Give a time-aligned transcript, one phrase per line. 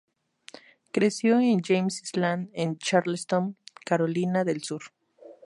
[0.91, 3.55] Creció en James Island en Charleston,
[3.85, 4.81] Carolina del Sur.